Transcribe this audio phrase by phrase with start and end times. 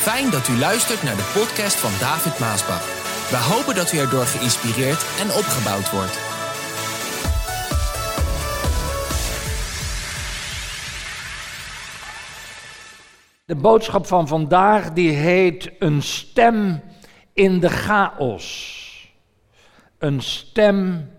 [0.00, 2.84] Fijn dat u luistert naar de podcast van David Maasbach.
[3.30, 6.18] We hopen dat u erdoor geïnspireerd en opgebouwd wordt.
[13.44, 16.82] De boodschap van vandaag die heet een stem
[17.32, 18.78] in de chaos.
[19.98, 21.10] Een stem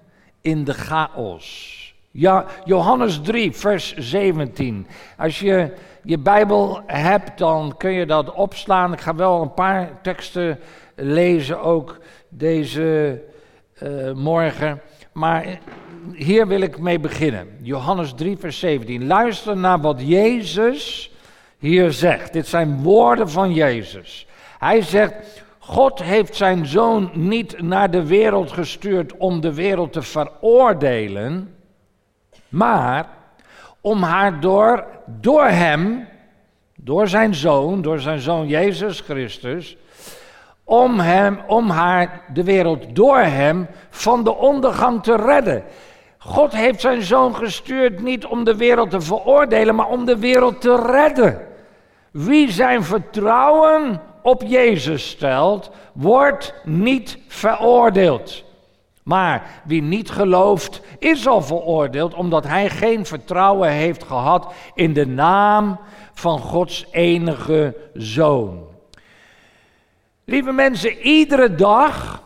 [0.41, 1.79] in de chaos.
[2.11, 4.87] Ja, Johannes 3, vers 17.
[5.17, 5.73] Als je
[6.03, 8.93] je Bijbel hebt, dan kun je dat opslaan.
[8.93, 10.59] Ik ga wel een paar teksten
[10.95, 13.21] lezen ook deze
[13.83, 14.81] uh, morgen.
[15.11, 15.59] Maar
[16.13, 17.47] hier wil ik mee beginnen.
[17.61, 19.07] Johannes 3, vers 17.
[19.07, 21.11] Luister naar wat Jezus
[21.57, 22.33] hier zegt.
[22.33, 24.27] Dit zijn woorden van Jezus.
[24.59, 30.01] Hij zegt: God heeft zijn zoon niet naar de wereld gestuurd om de wereld te
[30.01, 31.55] veroordelen,
[32.49, 33.09] maar
[33.81, 36.07] om haar door, door hem,
[36.75, 39.77] door zijn zoon, door zijn zoon Jezus Christus,
[40.63, 45.63] om, hem, om haar, de wereld door hem, van de ondergang te redden.
[46.17, 50.61] God heeft zijn zoon gestuurd niet om de wereld te veroordelen, maar om de wereld
[50.61, 51.47] te redden.
[52.11, 58.43] Wie zijn vertrouwen op Jezus stelt, wordt niet veroordeeld.
[59.11, 65.07] Maar wie niet gelooft, is al veroordeeld omdat hij geen vertrouwen heeft gehad in de
[65.07, 65.79] naam
[66.13, 68.63] van Gods enige zoon.
[70.25, 72.23] Lieve mensen, iedere dag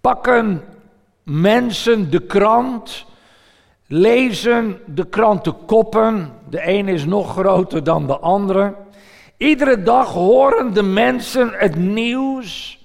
[0.00, 0.62] pakken
[1.22, 3.04] mensen de krant,
[3.86, 6.32] lezen de krantenkoppen.
[6.48, 8.74] De een is nog groter dan de andere.
[9.36, 12.78] Iedere dag horen de mensen het nieuws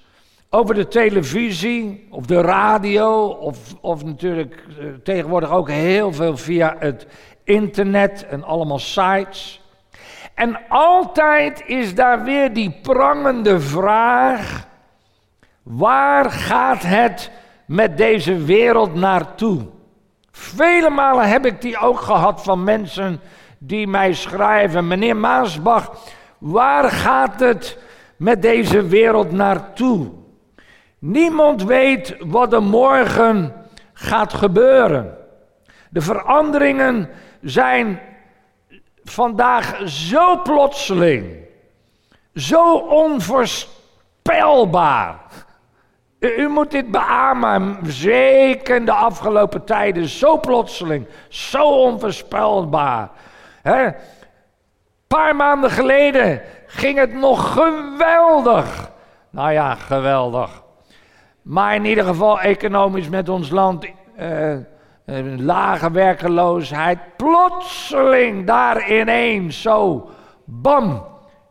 [0.54, 6.76] over de televisie of de radio of, of natuurlijk eh, tegenwoordig ook heel veel via
[6.78, 7.06] het
[7.44, 9.60] internet en allemaal sites.
[10.34, 14.66] En altijd is daar weer die prangende vraag:
[15.62, 17.30] waar gaat het
[17.66, 19.66] met deze wereld naartoe?
[20.30, 23.20] Vele malen heb ik die ook gehad van mensen
[23.58, 25.92] die mij schrijven: Meneer Maasbach,
[26.38, 27.78] waar gaat het
[28.16, 30.20] met deze wereld naartoe?
[31.04, 33.54] Niemand weet wat er morgen
[33.92, 35.16] gaat gebeuren.
[35.90, 38.00] De veranderingen zijn
[39.04, 41.36] vandaag zo plotseling,
[42.34, 45.20] zo onvoorspelbaar.
[46.18, 53.10] U, moet dit beamen, zeker de afgelopen tijden, zo plotseling, zo onvoorspelbaar.
[53.62, 53.94] Een
[55.06, 58.90] paar maanden geleden ging het nog geweldig.
[59.30, 60.61] Nou ja, geweldig.
[61.42, 63.86] Maar in ieder geval economisch met ons land
[65.04, 66.98] een lage werkeloosheid.
[67.16, 70.08] Plotseling daar ineens zo,
[70.44, 71.04] bam,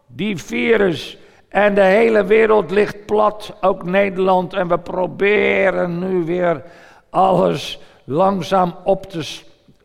[0.07, 1.18] die virus.
[1.50, 4.53] En de hele wereld ligt plat, ook Nederland.
[4.53, 6.63] En we proberen nu weer
[7.09, 9.40] alles langzaam op te,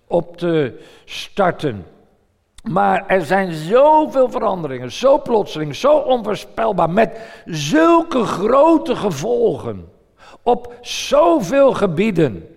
[0.06, 1.86] op te starten.
[2.62, 9.94] Maar er zijn zoveel veranderingen, zo plotseling, zo onvoorspelbaar, met zulke grote gevolgen
[10.46, 12.56] op zoveel gebieden.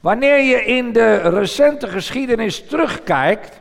[0.00, 3.60] Wanneer je in de recente geschiedenis terugkijkt,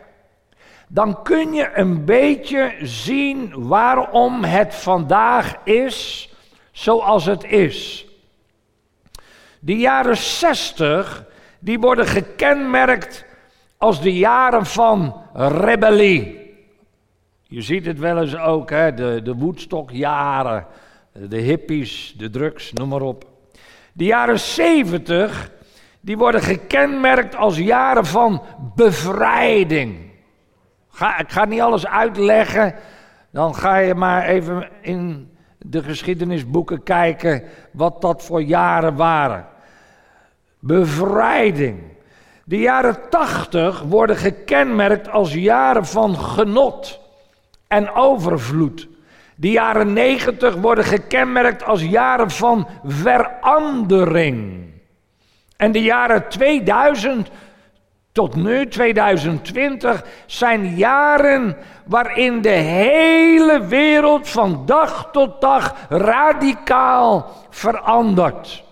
[0.87, 6.29] dan kun je een beetje zien waarom het vandaag is
[6.71, 8.05] zoals het is.
[9.59, 11.25] De jaren 60,
[11.59, 13.25] die worden gekenmerkt
[13.77, 16.41] als de jaren van rebellie.
[17.41, 20.65] Je ziet het wel eens ook, hè, de, de Woodstock-jaren,
[21.11, 23.31] de hippies, de drugs, noem maar op.
[23.93, 25.51] De jaren 70,
[25.99, 28.41] die worden gekenmerkt als jaren van
[28.75, 30.11] bevrijding.
[30.89, 32.75] Ga, ik ga niet alles uitleggen,
[33.31, 39.45] dan ga je maar even in de geschiedenisboeken kijken wat dat voor jaren waren.
[40.59, 41.79] Bevrijding.
[42.45, 46.99] De jaren 80 worden gekenmerkt als jaren van genot
[47.67, 48.87] en overvloed.
[49.35, 54.71] De jaren 90 worden gekenmerkt als jaren van verandering.
[55.57, 57.29] En de jaren 2000
[58.11, 68.63] tot nu, 2020, zijn jaren waarin de hele wereld van dag tot dag radicaal verandert.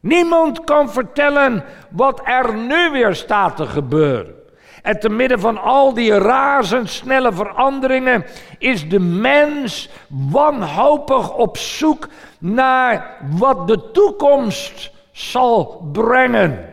[0.00, 4.39] Niemand kan vertellen wat er nu weer staat te gebeuren.
[4.82, 8.24] En te midden van al die razendsnelle veranderingen
[8.58, 9.88] is de mens
[10.30, 16.68] wanhopig op zoek naar wat de toekomst zal brengen.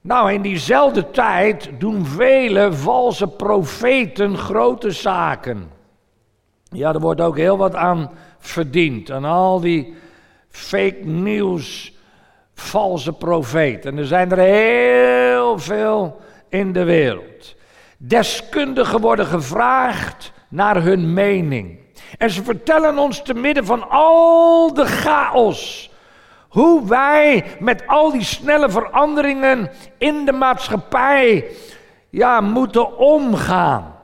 [0.00, 5.70] Nou, in diezelfde tijd doen vele valse profeten grote zaken.
[6.70, 9.10] Ja, er wordt ook heel wat aan verdiend.
[9.10, 9.94] En al die
[10.48, 11.94] fake news,
[12.54, 13.92] valse profeten.
[13.92, 16.20] En er zijn er heel veel
[16.54, 17.54] in de wereld.
[17.98, 21.78] Deskundigen worden gevraagd naar hun mening.
[22.18, 25.90] En ze vertellen ons te midden van al de chaos.
[26.48, 31.44] Hoe wij met al die snelle veranderingen in de maatschappij
[32.10, 33.94] ja, moeten omgaan.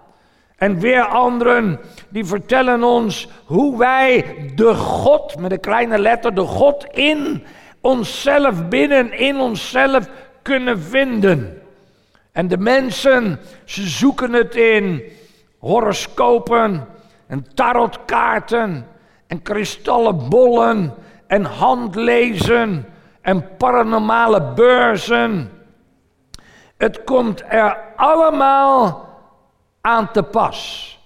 [0.57, 4.25] En weer anderen die vertellen ons hoe wij
[4.55, 7.45] de God, met een kleine letter, de God in
[7.81, 10.09] onszelf, binnen in onszelf
[10.43, 11.60] kunnen vinden.
[12.41, 15.03] En de mensen, ze zoeken het in
[15.59, 16.87] horoscopen
[17.27, 18.87] en tarotkaarten
[19.27, 20.95] en kristallen bollen
[21.27, 22.87] en handlezen
[23.21, 25.51] en paranormale beurzen.
[26.77, 29.09] Het komt er allemaal
[29.81, 30.99] aan te pas.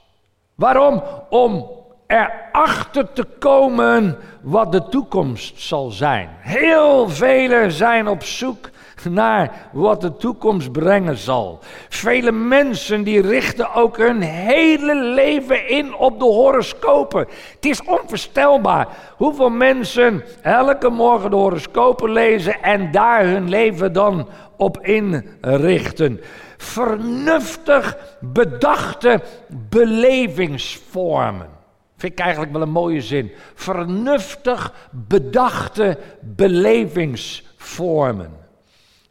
[0.55, 1.03] Waarom?
[1.29, 1.71] Om
[2.07, 6.29] erachter te komen wat de toekomst zal zijn.
[6.39, 8.71] Heel velen zijn op zoek
[9.11, 11.59] naar wat de toekomst brengen zal.
[11.89, 17.27] Vele mensen die richten ook hun hele leven in op de horoscopen.
[17.55, 24.29] Het is onvoorstelbaar hoeveel mensen elke morgen de horoscopen lezen en daar hun leven dan
[24.57, 26.21] op inrichten.
[26.57, 29.21] Vernuftig bedachte
[29.69, 31.49] belevingsvormen.
[31.97, 33.33] Vind ik eigenlijk wel een mooie zin.
[33.55, 38.44] Vernuftig bedachte belevingsvormen.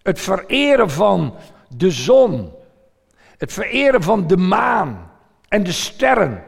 [0.03, 1.35] Het vereren van
[1.75, 2.53] de zon.
[3.37, 5.11] Het vereren van de maan
[5.47, 6.43] en de sterren.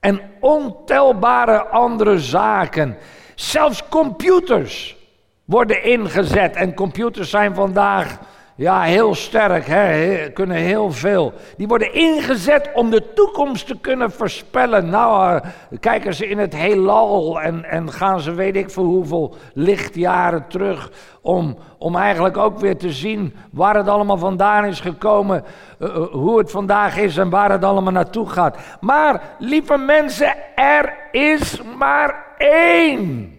[0.00, 2.96] En ontelbare andere zaken.
[3.34, 4.96] Zelfs computers
[5.44, 6.56] worden ingezet.
[6.56, 8.18] En computers zijn vandaag
[8.56, 11.32] ja, heel sterk, hè, kunnen heel veel.
[11.56, 14.90] Die worden ingezet om de toekomst te kunnen voorspellen.
[14.90, 15.40] Nou, uh,
[15.80, 20.90] kijken ze in het heelal en, en gaan ze weet ik voor hoeveel lichtjaren terug.
[21.20, 25.44] Om, om eigenlijk ook weer te zien waar het allemaal vandaan is gekomen.
[25.78, 28.58] Uh, hoe het vandaag is en waar het allemaal naartoe gaat.
[28.80, 33.32] Maar, lieve mensen, er is maar één.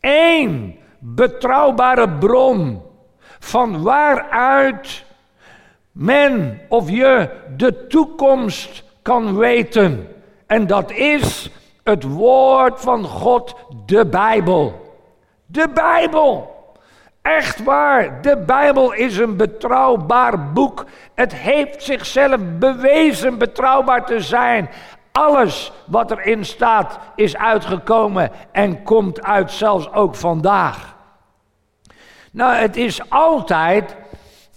[0.00, 2.85] één betrouwbare bron
[3.38, 5.04] van waaruit
[5.92, 10.08] men of je de toekomst kan weten.
[10.46, 11.50] En dat is
[11.84, 13.54] het woord van God,
[13.86, 14.94] de Bijbel.
[15.46, 16.54] De Bijbel.
[17.22, 20.84] Echt waar, de Bijbel is een betrouwbaar boek.
[21.14, 24.70] Het heeft zichzelf bewezen betrouwbaar te zijn.
[25.12, 30.95] Alles wat erin staat is uitgekomen en komt uit zelfs ook vandaag.
[32.36, 33.96] Nou, het is altijd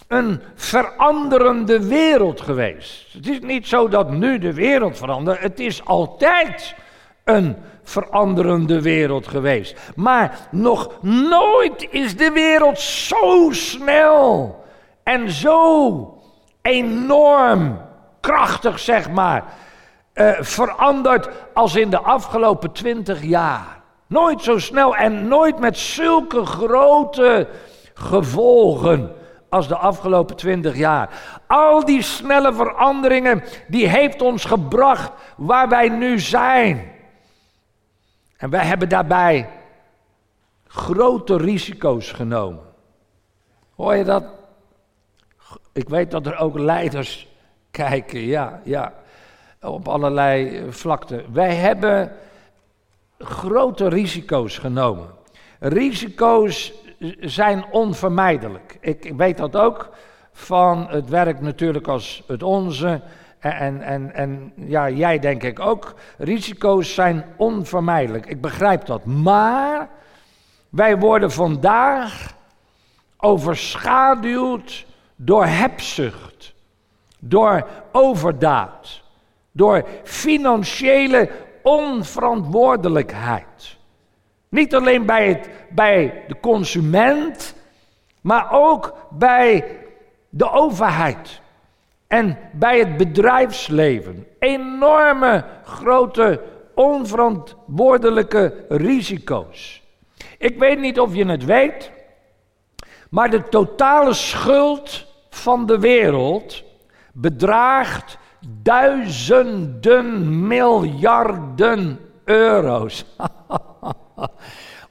[0.07, 3.13] een veranderende wereld geweest.
[3.13, 5.41] Het is niet zo dat nu de wereld verandert.
[5.41, 6.75] Het is altijd
[7.23, 9.91] een veranderende wereld geweest.
[9.95, 10.91] Maar nog
[11.29, 14.63] nooit is de wereld zo snel
[15.03, 16.17] en zo
[16.61, 17.81] enorm
[18.19, 19.43] krachtig, zeg maar,
[20.13, 23.78] uh, veranderd als in de afgelopen twintig jaar.
[24.09, 27.47] Nooit zo snel en nooit met zulke grote
[27.93, 29.15] gevolgen
[29.49, 31.09] als de afgelopen twintig jaar.
[31.47, 36.91] Al die snelle veranderingen, die heeft ons gebracht waar wij nu zijn.
[38.37, 39.49] En wij hebben daarbij
[40.67, 42.63] grote risico's genomen.
[43.75, 44.23] Hoor je dat?
[45.73, 47.27] Ik weet dat er ook leiders
[47.71, 48.93] kijken, ja, ja,
[49.61, 51.33] op allerlei vlakten.
[51.33, 52.11] Wij hebben
[53.19, 55.07] grote risico's genomen.
[55.59, 56.73] Risico's
[57.19, 58.77] zijn onvermijdelijk.
[58.81, 59.89] Ik, weet dat ook
[60.31, 63.01] van het werk natuurlijk als het onze.
[63.39, 65.93] En, en, en ja, jij denk ik ook.
[66.17, 68.25] Risico's zijn onvermijdelijk.
[68.25, 69.05] Ik begrijp dat.
[69.05, 69.89] Maar
[70.69, 72.33] wij worden vandaag
[73.17, 74.85] overschaduwd
[75.15, 76.53] door hebzucht,
[77.19, 79.01] door overdaad,
[79.51, 81.29] door financiële
[81.63, 83.77] onverantwoordelijkheid.
[84.49, 87.55] Niet alleen bij, het, bij de consument,
[88.21, 89.77] maar ook bij
[90.29, 91.41] de overheid
[92.07, 94.27] en bij het bedrijfsleven.
[94.39, 96.41] Enorme grote
[96.75, 99.83] onverantwoordelijke risico's.
[100.37, 101.91] Ik weet niet of je het weet,
[103.09, 106.63] maar de totale schuld van de wereld
[107.13, 108.17] bedraagt
[108.61, 113.05] duizenden miljarden euro's.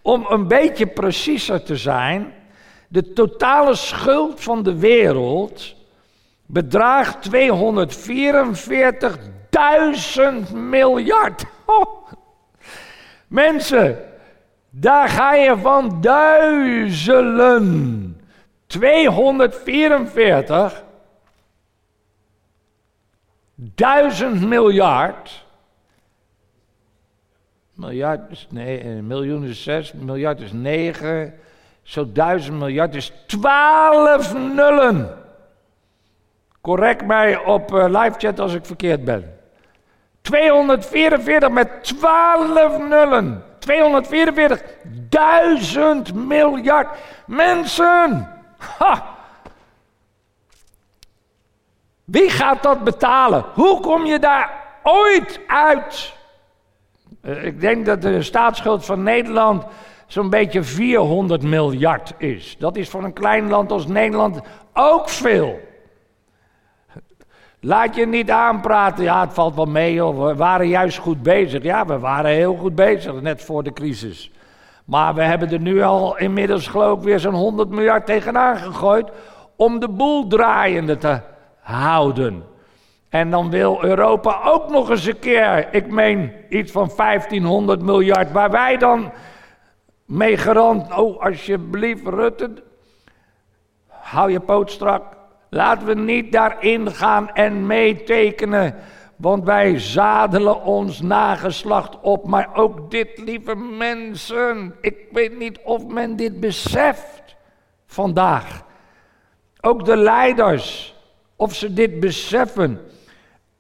[0.02, 2.32] Om een beetje preciezer te zijn,
[2.88, 5.76] de totale schuld van de wereld
[6.46, 9.18] bedraagt 244
[9.50, 11.44] duizend miljard.
[13.28, 13.98] Mensen,
[14.70, 18.12] daar ga je van duizelen.
[18.66, 20.86] 244.
[23.60, 25.44] Duizend miljard.
[27.74, 31.34] Miljard is nee, een miljoen is zes, miljard is negen.
[31.82, 35.18] Zo duizend miljard is twaalf nullen.
[36.60, 39.38] Correct mij op uh, live chat als ik verkeerd ben.
[40.20, 43.42] 244 met 12 nullen.
[46.08, 48.28] 244.000 miljard mensen.
[48.56, 49.17] Ha.
[52.10, 53.44] Wie gaat dat betalen?
[53.54, 54.50] Hoe kom je daar
[54.82, 56.14] ooit uit?
[57.20, 59.64] Eh, ik denk dat de staatsschuld van Nederland
[60.06, 62.56] zo'n beetje 400 miljard is.
[62.58, 64.40] Dat is voor een klein land als Nederland
[64.72, 65.60] ook veel.
[67.60, 69.04] Laat je niet aanpraten.
[69.04, 70.04] Ja, het valt wel mee.
[70.04, 71.62] Of we waren juist goed bezig.
[71.62, 74.30] Ja, we waren heel goed bezig, net voor de crisis.
[74.84, 79.08] Maar we hebben er nu al inmiddels geloof ik weer zo'n 100 miljard tegenaan gegooid.
[79.56, 81.20] om de boel draaiende te
[81.68, 82.44] houden.
[83.08, 88.32] En dan wil Europa ook nog eens een keer, ik meen iets van 1500 miljard,
[88.32, 89.12] waar wij dan
[90.04, 90.96] mee gerand.
[90.96, 92.52] Oh, alsjeblieft, Rutte,
[93.88, 95.16] hou je poot strak.
[95.50, 98.74] Laten we niet daarin gaan en meetekenen.
[99.16, 102.26] Want wij zadelen ons nageslacht op.
[102.26, 104.74] Maar ook dit, lieve mensen.
[104.80, 107.36] Ik weet niet of men dit beseft
[107.86, 108.62] vandaag.
[109.60, 110.96] Ook de leiders.
[111.38, 112.80] Of ze dit beseffen.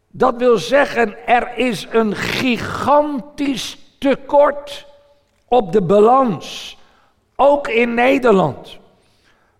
[0.08, 4.86] Dat wil zeggen, er is een gigantisch tekort
[5.48, 6.78] op de balans.
[7.36, 8.78] Ook in Nederland.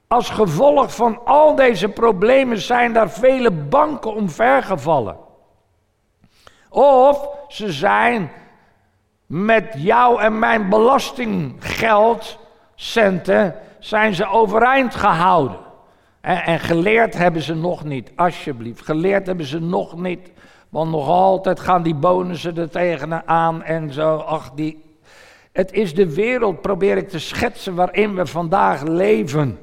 [0.06, 5.16] Als gevolg van al deze problemen zijn daar vele banken omvergevallen.
[6.68, 8.32] Of ze zijn
[9.26, 12.38] met jou en mijn belastinggeld,
[12.74, 15.67] centen, zijn ze overeind gehouden.
[16.28, 18.84] En, geleerd hebben ze nog niet, alsjeblieft.
[18.84, 20.30] Geleerd hebben ze nog niet.
[20.68, 24.16] Want nog altijd gaan die bonussen er tegenaan en zo.
[24.16, 24.84] Ach, die.
[25.52, 29.58] Het is de wereld, probeer ik te schetsen, waarin we vandaag leven.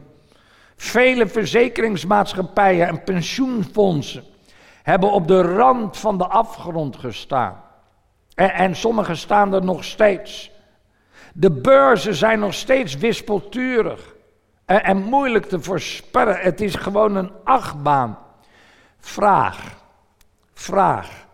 [0.75, 4.23] Vele verzekeringsmaatschappijen en pensioenfondsen
[4.83, 7.61] hebben op de rand van de afgrond gestaan.
[8.35, 10.51] En, en sommige staan er nog steeds.
[11.33, 14.14] De beurzen zijn nog steeds wispelturig
[14.65, 16.39] en, en moeilijk te voorspellen.
[16.39, 18.17] Het is gewoon een achtbaan.
[18.97, 19.83] Vraag,
[20.53, 21.25] vraag.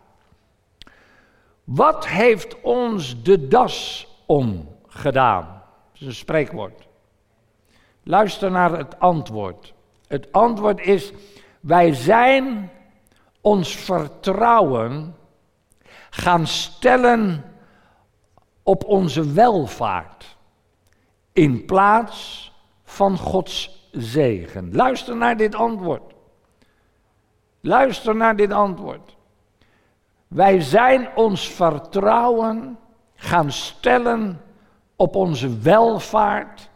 [1.63, 5.63] Wat heeft ons de das omgedaan?
[5.91, 6.87] Dat is een spreekwoord.
[8.03, 9.73] Luister naar het antwoord.
[10.07, 11.11] Het antwoord is:
[11.59, 12.71] wij zijn
[13.41, 15.15] ons vertrouwen
[16.09, 17.43] gaan stellen
[18.63, 20.37] op onze welvaart
[21.33, 22.50] in plaats
[22.91, 24.75] van Gods zegen.
[24.75, 26.13] Luister naar dit antwoord.
[27.61, 29.15] Luister naar dit antwoord.
[30.27, 32.79] Wij zijn ons vertrouwen
[33.15, 34.41] gaan stellen
[34.95, 36.69] op onze welvaart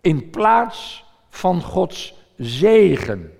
[0.00, 3.32] in plaats van Gods zegen.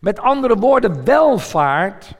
[0.00, 2.14] Met andere woorden, welvaart,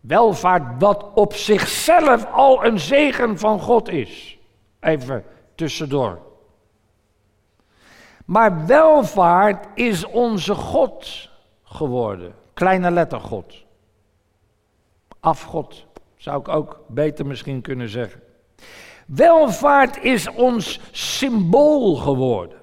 [0.00, 4.38] welvaart wat op zichzelf al een zegen van God is.
[4.80, 6.27] Even tussendoor.
[8.28, 11.30] Maar welvaart is onze God
[11.64, 12.34] geworden.
[12.54, 13.54] Kleine letter God.
[15.20, 18.22] Afgod, zou ik ook beter misschien kunnen zeggen.
[19.06, 22.58] Welvaart is ons symbool geworden.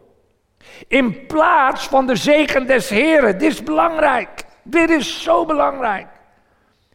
[0.87, 3.37] In plaats van de zegen des Heren.
[3.37, 4.45] Dit is belangrijk.
[4.63, 6.07] Dit is zo belangrijk.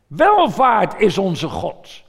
[0.06, 2.02] Welvaart is onze God.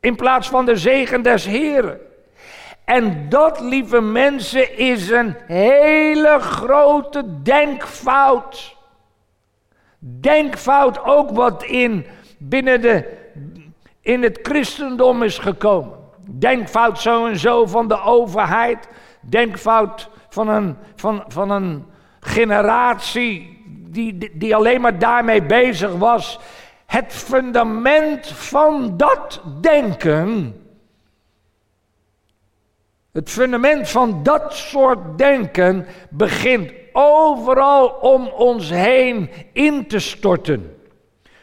[0.00, 2.00] In plaats van de zegen des Heren.
[2.84, 8.76] En dat, lieve mensen, is een hele grote denkfout.
[9.98, 12.06] Denkfout ook wat in
[12.38, 13.22] binnen de
[14.00, 15.98] in het christendom is gekomen.
[16.30, 18.88] Denkfout zo en zo van de overheid.
[19.20, 21.84] Denkfout van een, van, van een
[22.20, 26.38] generatie die, die alleen maar daarmee bezig was.
[26.86, 30.54] Het fundament van dat denken.
[33.14, 40.76] Het fundament van dat soort denken begint overal om ons heen in te storten.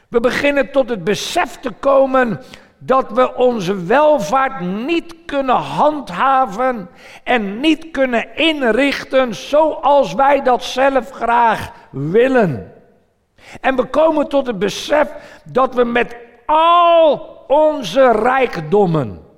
[0.10, 2.42] We beginnen tot het besef te komen
[2.78, 6.90] dat we onze welvaart niet kunnen handhaven
[7.24, 12.74] en niet kunnen inrichten zoals wij dat zelf graag willen.
[13.62, 15.10] En we komen tot het besef
[15.44, 19.30] dat we met al onze rijkdommen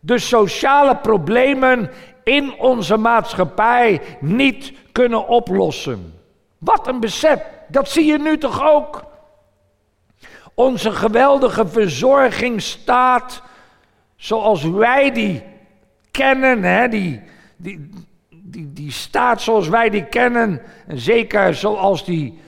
[0.00, 1.90] de sociale problemen
[2.24, 6.14] in onze maatschappij niet kunnen oplossen.
[6.58, 9.04] Wat een besef, dat zie je nu toch ook?
[10.54, 13.42] Onze geweldige verzorgingsstaat,
[14.16, 15.42] zoals wij die
[16.10, 17.22] kennen, hè, die,
[17.56, 17.90] die,
[18.30, 22.40] die, die staat zoals wij die kennen, en zeker zoals die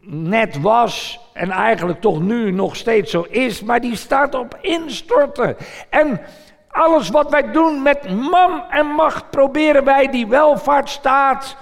[0.00, 5.56] net was en eigenlijk toch nu nog steeds zo is, maar die staat op instorten.
[5.90, 6.20] En
[6.68, 11.56] alles wat wij doen met man en macht proberen wij die welvaartsstaat,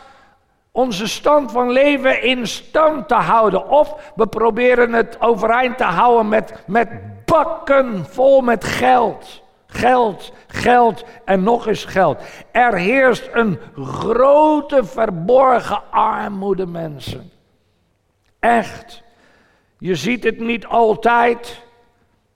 [0.73, 3.69] onze stand van leven in stand te houden.
[3.69, 6.89] Of we proberen het overeind te houden met, met
[7.25, 9.43] bakken vol met geld.
[9.67, 12.23] Geld, geld en nog eens geld.
[12.53, 17.31] Er heerst een grote verborgen armoede, mensen.
[18.41, 19.03] Echt.
[19.80, 21.62] Je ziet het niet altijd,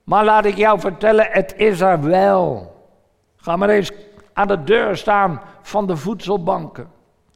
[0.03, 2.75] maar laat ik jou vertellen, het is er wel.
[3.35, 3.91] Ga maar eens
[4.33, 6.91] aan de deur staan van de voedselbanken.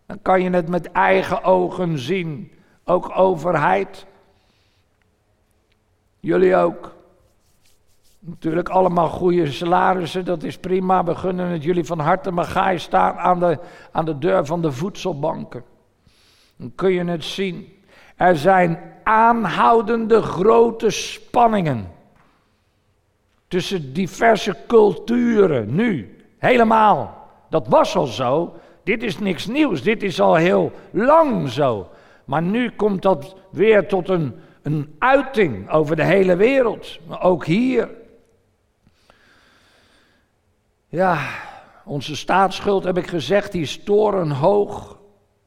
[0.06, 2.52] Dan kan je het met eigen ogen zien.
[2.84, 4.06] Ook overheid.
[6.20, 6.96] Jullie ook.
[8.20, 11.04] Natuurlijk allemaal goede salarissen, dat is prima.
[11.04, 13.60] We gunnen het jullie van harte, maar ga je staan aan de,
[13.92, 15.64] aan de deur van de voedselbanken.
[16.56, 17.79] Dan kun je het zien.
[18.20, 21.92] Er zijn aanhoudende grote spanningen
[23.48, 26.18] tussen diverse culturen nu.
[26.38, 27.28] Helemaal.
[27.50, 28.56] Dat was al zo.
[28.84, 29.84] Dit is niks nieuws.
[29.84, 31.90] Dit is al heel lang zo.
[32.26, 37.00] Maar nu komt dat weer tot een, een uiting over de hele wereld.
[37.08, 37.90] Maar ook hier.
[40.88, 41.18] Ja,
[41.86, 45.00] onze staatsschuld, heb ik gezegd, die is torenhoog.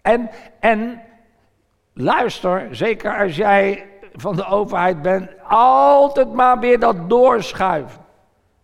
[0.03, 1.03] En, en
[1.95, 8.01] luister, zeker als jij van de overheid bent, altijd maar weer dat doorschuiven.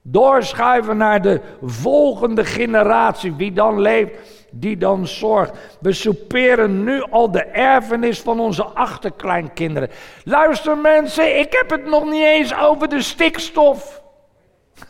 [0.03, 4.13] Doorschuiven naar de volgende generatie, wie dan leeft,
[4.51, 5.79] die dan zorgt.
[5.81, 9.91] We souperen nu al de erfenis van onze achterkleinkinderen.
[10.25, 14.03] Luister mensen, ik heb het nog niet eens over de stikstof.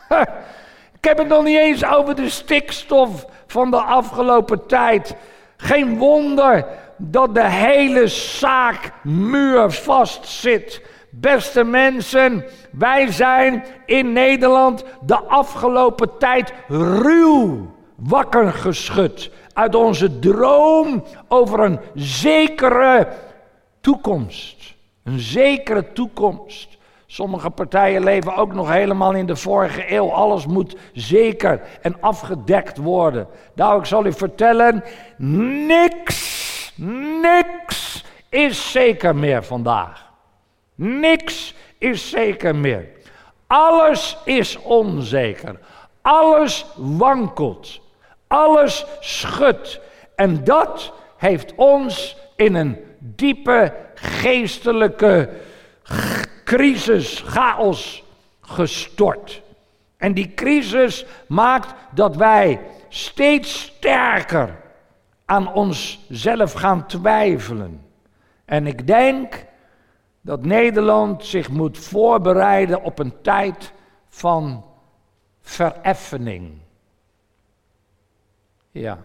[0.99, 5.17] ik heb het nog niet eens over de stikstof van de afgelopen tijd.
[5.57, 6.67] Geen wonder
[6.99, 10.83] dat de hele zaak muurvast zit.
[11.11, 21.05] Beste mensen, wij zijn in Nederland de afgelopen tijd ruw wakker geschud uit onze droom
[21.29, 23.09] over een zekere
[23.81, 24.77] toekomst.
[25.05, 26.77] Een zekere toekomst.
[27.07, 30.11] Sommige partijen leven ook nog helemaal in de vorige eeuw.
[30.11, 33.27] Alles moet zeker en afgedekt worden.
[33.55, 34.85] Nou, ik zal u vertellen,
[35.67, 36.38] niks
[36.79, 40.07] Niks is zeker meer vandaag.
[40.75, 42.89] Niks is zeker meer.
[43.47, 45.59] Alles is onzeker.
[46.03, 47.81] Alles wankelt.
[48.27, 49.81] Alles schudt.
[50.17, 55.31] En dat heeft ons in een diepe geestelijke
[56.45, 58.05] crisis, chaos
[58.41, 59.43] gestort.
[59.97, 64.57] En die crisis maakt dat wij steeds sterker
[65.29, 67.87] aan onszelf gaan twijfelen.
[68.45, 69.47] En ik denk
[70.21, 73.73] dat Nederland zich moet voorbereiden op een tijd
[74.09, 74.65] van
[75.41, 76.53] vereffening.
[78.71, 78.99] Ja.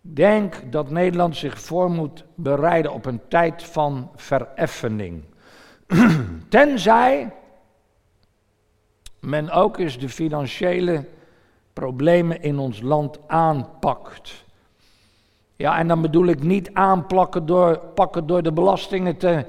[0.00, 5.24] Denk dat Nederland zich voor moet bereiden op een tijd van vereffening.
[6.48, 7.32] Tenzij
[9.20, 11.04] men ook eens de financiële
[11.72, 14.45] problemen in ons land aanpakt.
[15.56, 19.46] Ja, en dan bedoel ik niet aanplakken door, pakken door de belastingen te,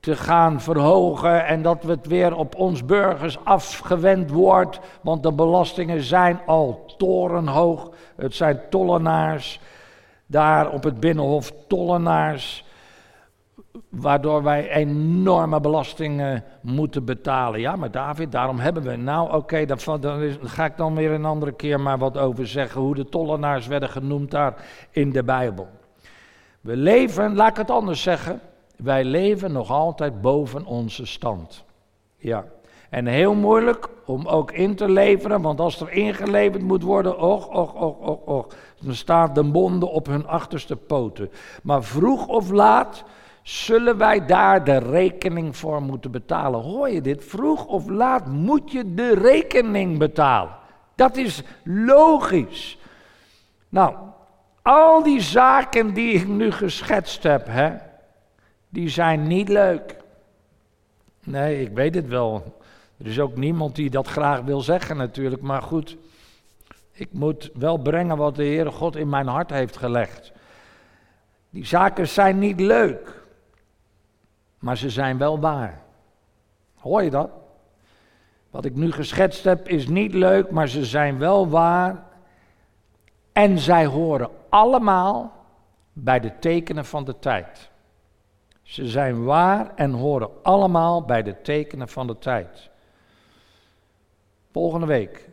[0.00, 6.02] te gaan verhogen en dat het weer op ons burgers afgewend wordt, want de belastingen
[6.02, 7.90] zijn al torenhoog.
[8.16, 9.60] Het zijn tollenaars,
[10.26, 12.64] daar op het Binnenhof tollenaars
[13.88, 17.60] waardoor wij enorme belastingen moeten betalen.
[17.60, 18.96] Ja, maar David, daarom hebben we.
[18.96, 19.78] Nou, oké, okay, daar
[20.42, 22.80] ga ik dan weer een andere keer maar wat over zeggen.
[22.80, 24.54] Hoe de tollenaars werden genoemd daar
[24.90, 25.68] in de Bijbel.
[26.60, 28.40] We leven, laat ik het anders zeggen.
[28.76, 31.64] Wij leven nog altijd boven onze stand.
[32.16, 32.44] Ja.
[32.90, 37.48] En heel moeilijk om ook in te leveren, want als er ingeleverd moet worden, och,
[37.48, 38.46] och, och, och, och,
[38.80, 41.30] dan staat de bonden op hun achterste poten.
[41.62, 43.04] Maar vroeg of laat
[43.42, 46.60] zullen wij daar de rekening voor moeten betalen.
[46.60, 47.24] Hoor je dit?
[47.24, 50.56] Vroeg of laat moet je de rekening betalen.
[50.94, 52.78] Dat is logisch.
[53.68, 53.94] Nou,
[54.62, 57.72] al die zaken die ik nu geschetst heb, hè,
[58.68, 59.96] die zijn niet leuk.
[61.24, 62.56] Nee, ik weet het wel.
[62.98, 65.96] Er is ook niemand die dat graag wil zeggen natuurlijk, maar goed.
[66.92, 70.32] Ik moet wel brengen wat de Heere God in mijn hart heeft gelegd.
[71.50, 73.17] Die zaken zijn niet leuk,
[74.58, 75.82] maar ze zijn wel waar.
[76.74, 77.30] Hoor je dat?
[78.50, 82.06] Wat ik nu geschetst heb is niet leuk, maar ze zijn wel waar.
[83.32, 85.32] En zij horen allemaal
[85.92, 87.70] bij de tekenen van de tijd.
[88.62, 92.70] Ze zijn waar en horen allemaal bij de tekenen van de tijd.
[94.52, 95.28] Volgende week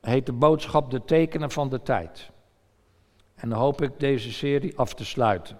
[0.00, 2.30] heet de boodschap De tekenen van de tijd.
[3.34, 5.58] En dan hoop ik deze serie af te sluiten.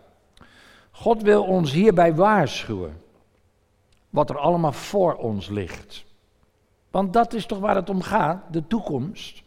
[0.98, 3.00] God wil ons hierbij waarschuwen
[4.10, 6.04] wat er allemaal voor ons ligt.
[6.90, 9.42] Want dat is toch waar het om gaat, de toekomst.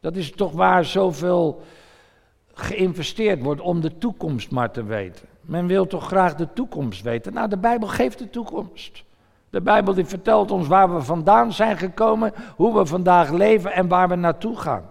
[0.00, 1.62] Dat is toch waar zoveel
[2.52, 5.28] geïnvesteerd wordt om de toekomst maar te weten.
[5.40, 7.32] Men wil toch graag de toekomst weten.
[7.32, 9.04] Nou, de Bijbel geeft de toekomst.
[9.50, 13.88] De Bijbel die vertelt ons waar we vandaan zijn gekomen, hoe we vandaag leven en
[13.88, 14.90] waar we naartoe gaan.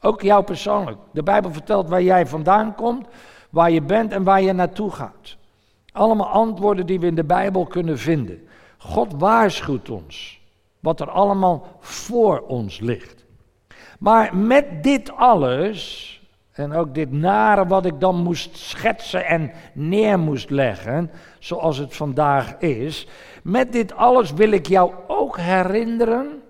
[0.00, 0.98] Ook jou persoonlijk.
[1.12, 3.06] De Bijbel vertelt waar jij vandaan komt,
[3.50, 5.36] waar je bent en waar je naartoe gaat.
[5.92, 8.48] Allemaal antwoorden die we in de Bijbel kunnen vinden.
[8.78, 10.40] God waarschuwt ons
[10.80, 13.24] wat er allemaal voor ons ligt.
[13.98, 16.14] Maar met dit alles,
[16.52, 21.96] en ook dit nare wat ik dan moest schetsen en neer moest leggen, zoals het
[21.96, 23.06] vandaag is,
[23.42, 26.42] met dit alles wil ik jou ook herinneren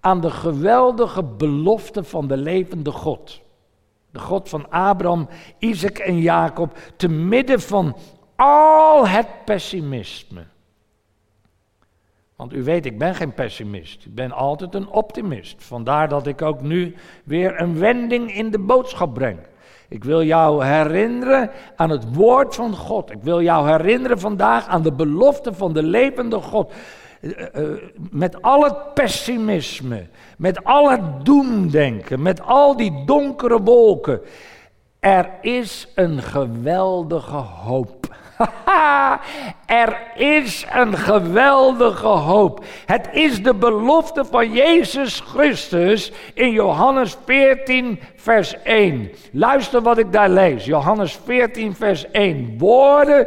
[0.00, 3.40] aan de geweldige belofte van de levende God.
[4.10, 7.96] De God van Abraham, Isaac en Jacob, te midden van
[8.36, 10.44] al het pessimisme.
[12.36, 14.04] Want u weet, ik ben geen pessimist.
[14.04, 15.64] Ik ben altijd een optimist.
[15.64, 16.94] Vandaar dat ik ook nu
[17.24, 19.38] weer een wending in de boodschap breng.
[19.88, 23.10] Ik wil jou herinneren aan het woord van God.
[23.10, 26.72] Ik wil jou herinneren vandaag aan de belofte van de levende God.
[27.20, 27.78] Eh, eh,
[28.10, 34.20] met al het pessimisme, met al het doemdenken, met al die donkere wolken.
[35.00, 38.16] Er is een geweldige hoop.
[39.66, 42.64] er is een geweldige hoop.
[42.86, 49.10] Het is de belofte van Jezus Christus in Johannes 14, vers 1.
[49.32, 50.64] Luister wat ik daar lees.
[50.64, 52.58] Johannes 14, vers 1.
[52.58, 53.26] Woorden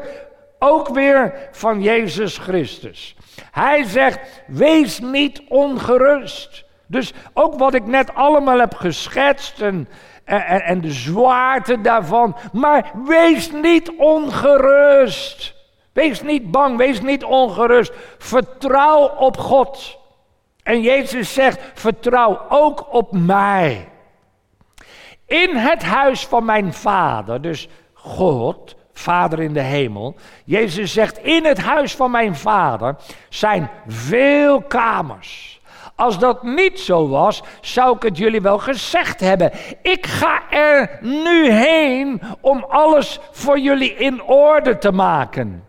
[0.60, 3.16] ook weer van Jezus Christus.
[3.52, 6.66] Hij zegt: Wees niet ongerust.
[6.88, 9.88] Dus ook wat ik net allemaal heb geschetst en
[10.32, 12.36] en, en de zwaarte daarvan.
[12.52, 15.56] Maar wees niet ongerust.
[15.94, 17.94] Wees niet bang, wees niet ongerust.
[18.18, 19.98] Vertrouw op God.
[20.64, 23.90] En Jezus zegt: vertrouw ook op mij.
[25.26, 30.16] In het huis van mijn vader, dus God, Vader in de hemel.
[30.46, 32.96] Jezus zegt: in het huis van mijn vader
[33.30, 35.62] zijn veel kamers.
[35.96, 39.52] Als dat niet zo was, zou ik het jullie wel gezegd hebben.
[39.82, 45.64] Ik ga er nu heen om alles voor jullie in orde te maken.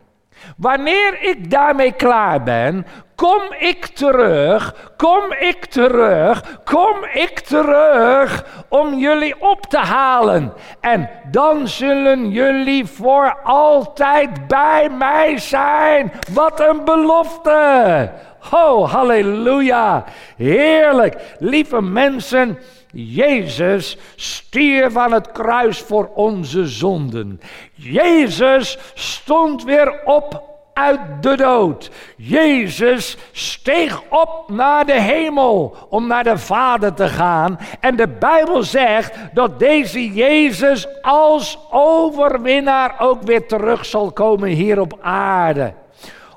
[0.57, 8.95] Wanneer ik daarmee klaar ben, kom ik terug, kom ik terug, kom ik terug om
[8.95, 10.53] jullie op te halen.
[10.81, 16.13] En dan zullen jullie voor altijd bij mij zijn.
[16.33, 18.11] Wat een belofte!
[18.51, 20.05] Oh, halleluja.
[20.37, 21.17] Heerlijk.
[21.39, 22.59] Lieve mensen,
[22.93, 27.41] Jezus stierf aan het kruis voor onze zonden.
[27.75, 31.91] Jezus stond weer op uit de dood.
[32.17, 37.59] Jezus steeg op naar de hemel om naar de Vader te gaan.
[37.81, 44.81] En de Bijbel zegt dat deze Jezus als overwinnaar ook weer terug zal komen hier
[44.81, 45.75] op aarde.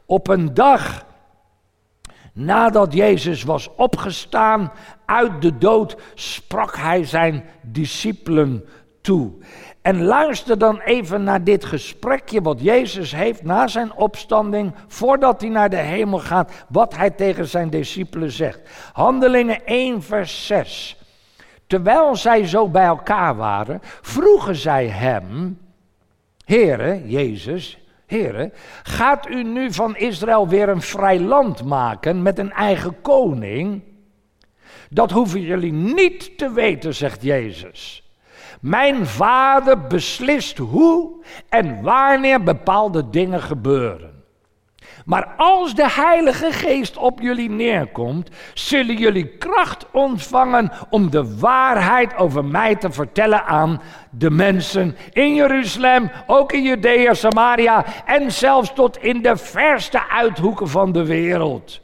[0.06, 1.06] Op een dag
[2.36, 4.72] Nadat Jezus was opgestaan
[5.06, 8.66] uit de dood, sprak hij zijn discipelen
[9.02, 9.32] toe.
[9.86, 15.50] En luister dan even naar dit gesprekje wat Jezus heeft na zijn opstanding, voordat hij
[15.50, 18.60] naar de hemel gaat, wat hij tegen zijn discipelen zegt.
[18.94, 20.98] Handelingen 1, vers 6.
[21.68, 25.60] Terwijl zij zo bij elkaar waren, vroegen zij hem,
[26.46, 32.52] Heere, Jezus, Heren, gaat u nu van Israël weer een vrij land maken met een
[32.52, 33.84] eigen koning?
[34.90, 38.05] Dat hoeven jullie niet te weten, zegt Jezus.
[38.62, 44.16] Mijn vader beslist hoe en wanneer bepaalde dingen gebeuren.
[45.06, 52.18] Maar als de Heilige Geest op jullie neerkomt, zullen jullie kracht ontvangen om de waarheid
[52.18, 58.74] over mij te vertellen aan de mensen in Jeruzalem, ook in Judea, Samaria en zelfs
[58.74, 61.84] tot in de verste uithoeken van de wereld.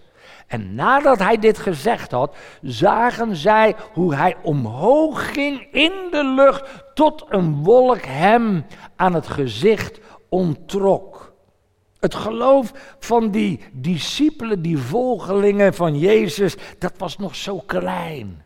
[0.52, 6.84] En nadat hij dit gezegd had, zagen zij hoe hij omhoog ging in de lucht
[6.94, 11.34] tot een wolk hem aan het gezicht ontrok.
[12.00, 18.44] Het geloof van die discipelen, die volgelingen van Jezus, dat was nog zo klein.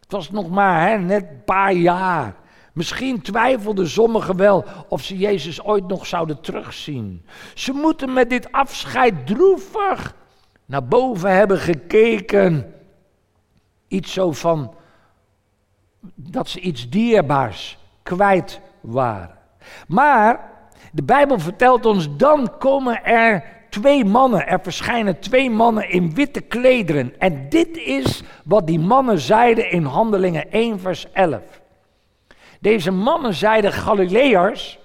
[0.00, 2.34] Het was nog maar hè, net een paar jaar.
[2.72, 7.26] Misschien twijfelden sommigen wel of ze Jezus ooit nog zouden terugzien.
[7.54, 10.18] Ze moeten met dit afscheid droevig
[10.70, 12.74] naar boven hebben gekeken.
[13.88, 14.74] Iets zo van
[16.14, 19.38] dat ze iets dierbaars kwijt waren.
[19.86, 20.50] Maar
[20.92, 26.40] de Bijbel vertelt ons, dan komen er twee mannen, er verschijnen twee mannen in witte
[26.40, 27.18] klederen.
[27.18, 31.40] En dit is wat die mannen zeiden in Handelingen 1, vers 11.
[32.60, 34.78] Deze mannen zeiden, Galileërs,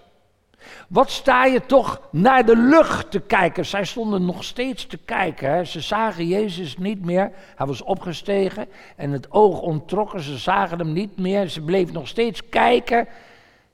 [0.88, 3.66] wat sta je toch naar de lucht te kijken?
[3.66, 5.52] Zij stonden nog steeds te kijken.
[5.52, 5.64] Hè?
[5.64, 7.32] Ze zagen Jezus niet meer.
[7.56, 10.22] Hij was opgestegen en het oog ontrokken.
[10.22, 11.48] Ze zagen hem niet meer.
[11.48, 13.08] Ze bleef nog steeds kijken.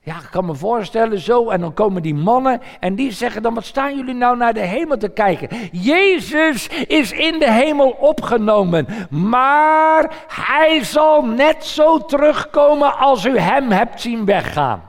[0.04, 1.50] Ja, ik kan me voorstellen zo.
[1.50, 4.60] En dan komen die mannen en die zeggen dan, wat staan jullie nou naar de
[4.60, 5.48] hemel te kijken?
[5.72, 8.86] Jezus is in de hemel opgenomen.
[9.10, 14.82] Maar hij zal net zo terugkomen als u hem hebt zien weggaan.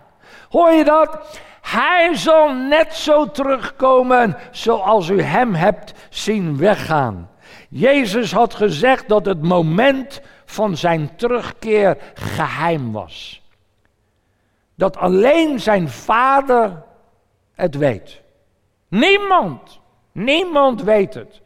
[0.49, 1.39] Hoor je dat?
[1.63, 7.30] Hij zal net zo terugkomen zoals u hem hebt zien weggaan.
[7.69, 13.41] Jezus had gezegd dat het moment van zijn terugkeer geheim was.
[14.76, 16.84] Dat alleen zijn vader
[17.54, 18.21] het weet.
[18.88, 19.80] Niemand,
[20.12, 21.41] niemand weet het.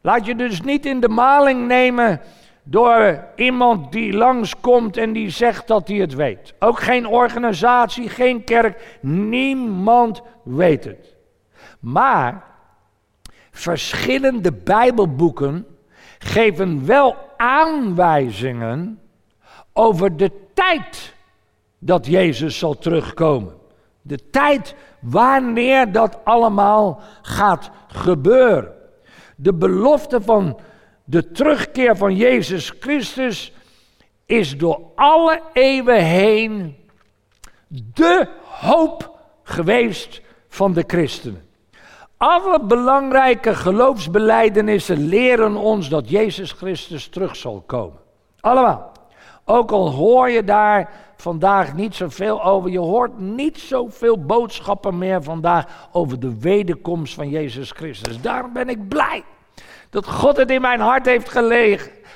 [0.00, 2.20] Laat je dus niet in de maling nemen
[2.62, 6.54] door iemand die langskomt en die zegt dat hij het weet.
[6.58, 11.16] Ook geen organisatie, geen kerk, niemand weet het.
[11.80, 12.44] Maar
[13.50, 15.66] verschillende Bijbelboeken
[16.18, 19.00] geven wel aanwijzingen
[19.72, 21.14] over de tijd
[21.78, 23.54] dat Jezus zal terugkomen.
[24.02, 28.72] De tijd wanneer dat allemaal gaat gebeuren.
[29.36, 30.58] De belofte van
[31.10, 33.52] de terugkeer van Jezus Christus
[34.26, 36.76] is door alle eeuwen heen
[37.68, 41.42] de hoop geweest van de christenen.
[42.16, 47.98] Alle belangrijke geloofsbelijdenissen leren ons dat Jezus Christus terug zal komen.
[48.40, 48.92] Allemaal.
[49.44, 55.22] Ook al hoor je daar vandaag niet zoveel over, je hoort niet zoveel boodschappen meer
[55.22, 58.20] vandaag over de wederkomst van Jezus Christus.
[58.20, 59.24] Daarom ben ik blij
[59.90, 61.28] dat God het in mijn hart heeft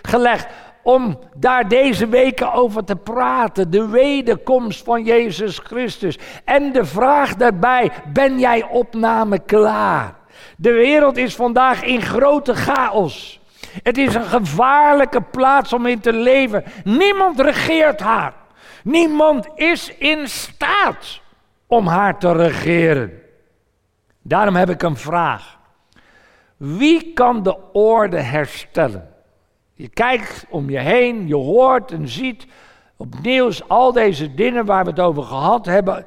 [0.02, 0.46] gelegd
[0.82, 3.70] om daar deze weken over te praten.
[3.70, 6.18] De wederkomst van Jezus Christus.
[6.44, 10.14] En de vraag daarbij, ben jij opname klaar?
[10.56, 13.40] De wereld is vandaag in grote chaos.
[13.82, 16.64] Het is een gevaarlijke plaats om in te leven.
[16.84, 18.34] Niemand regeert haar.
[18.82, 21.20] Niemand is in staat
[21.66, 23.12] om haar te regeren.
[24.22, 25.58] Daarom heb ik een vraag.
[26.64, 29.08] Wie kan de orde herstellen?
[29.74, 32.46] Je kijkt om je heen, je hoort en ziet
[32.96, 36.06] op nieuws al deze dingen waar we het over gehad hebben.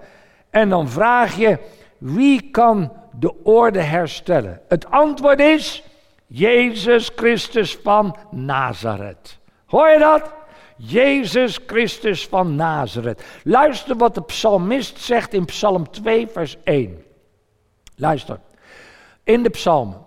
[0.49, 1.59] En dan vraag je,
[1.97, 4.61] wie kan de orde herstellen?
[4.67, 5.83] Het antwoord is
[6.27, 9.39] Jezus Christus van Nazareth.
[9.65, 10.33] Hoor je dat?
[10.77, 13.23] Jezus Christus van Nazareth.
[13.43, 17.03] Luister wat de psalmist zegt in Psalm 2, vers 1.
[17.95, 18.39] Luister.
[19.23, 20.06] In de psalmen.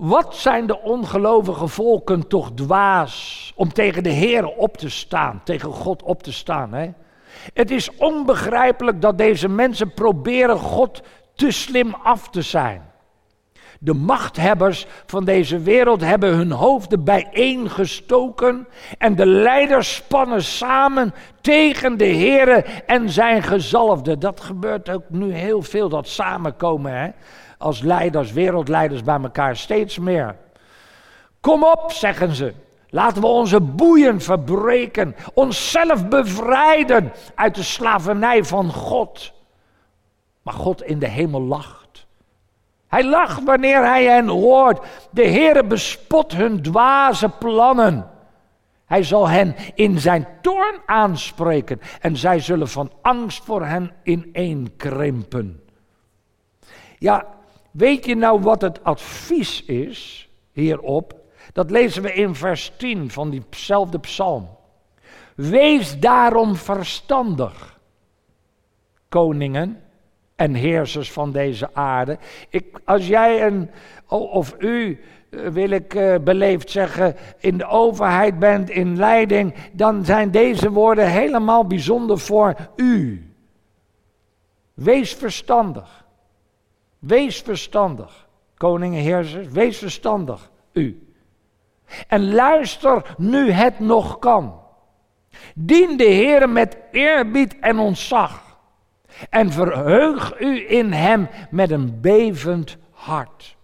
[0.00, 5.72] Wat zijn de ongelovige volken toch dwaas om tegen de Heer op te staan, tegen
[5.72, 6.72] God op te staan.
[6.72, 6.90] Hè?
[7.54, 11.02] Het is onbegrijpelijk dat deze mensen proberen God
[11.34, 12.82] te slim af te zijn.
[13.80, 21.96] De machthebbers van deze wereld hebben hun hoofden bijeengestoken en de leiders spannen samen tegen
[21.96, 24.18] de Heer en zijn gezalfde.
[24.18, 26.92] Dat gebeurt ook nu heel veel, dat samenkomen.
[26.92, 27.08] Hè?
[27.60, 30.36] Als leiders, wereldleiders bij elkaar, steeds meer.
[31.40, 32.54] Kom op, zeggen ze.
[32.88, 39.32] Laten we onze boeien verbreken, onszelf bevrijden uit de slavernij van God.
[40.42, 42.06] Maar God in de hemel lacht.
[42.88, 44.86] Hij lacht wanneer hij hen hoort.
[45.10, 48.10] De Heere bespot hun dwaze plannen.
[48.86, 55.62] Hij zal hen in zijn toorn aanspreken en zij zullen van angst voor hen ineenkrimpen.
[56.98, 57.26] Ja,
[57.70, 61.14] Weet je nou wat het advies is hierop?
[61.52, 64.48] Dat lezen we in vers 10 van diezelfde psalm.
[65.34, 67.78] Wees daarom verstandig,
[69.08, 69.82] koningen
[70.36, 72.18] en heersers van deze aarde.
[72.48, 73.70] Ik, als jij een,
[74.08, 80.04] of u, eh, wil ik uh, beleefd zeggen, in de overheid bent, in leiding, dan
[80.04, 83.24] zijn deze woorden helemaal bijzonder voor u.
[84.74, 85.99] Wees verstandig.
[87.00, 91.12] Wees verstandig, koningen, heersers, wees verstandig, u.
[92.08, 94.60] En luister nu het nog kan.
[95.54, 98.58] Dien de Heer met eerbied en ontzag.
[99.30, 103.56] En verheug u in Hem met een bevend hart.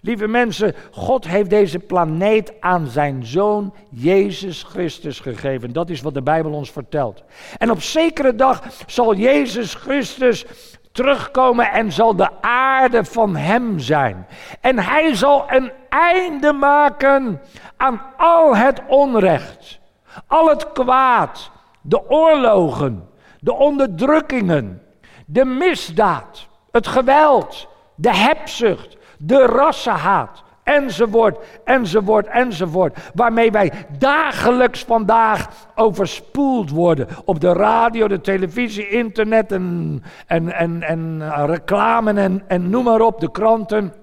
[0.00, 5.72] Lieve mensen, God heeft deze planeet aan zijn zoon Jezus Christus gegeven.
[5.72, 7.22] Dat is wat de Bijbel ons vertelt.
[7.58, 10.46] En op zekere dag zal Jezus Christus
[10.92, 14.26] terugkomen en zal de aarde van hem zijn.
[14.60, 17.42] En hij zal een einde maken
[17.76, 19.80] aan al het onrecht,
[20.26, 21.50] al het kwaad,
[21.80, 23.08] de oorlogen,
[23.40, 24.82] de onderdrukkingen,
[25.26, 32.98] de misdaad, het geweld, de hebzucht, de rassenhaat, enzovoort, enzovoort, enzovoort.
[33.14, 37.08] Waarmee wij dagelijks vandaag overspoeld worden.
[37.24, 43.00] Op de radio, de televisie, internet en, en, en, en reclame en, en noem maar
[43.00, 43.94] op, de kranten.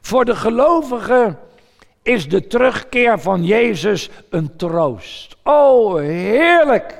[0.00, 1.38] Voor de gelovigen
[2.02, 5.36] is de terugkeer van Jezus een troost.
[5.44, 6.98] Oh, heerlijk!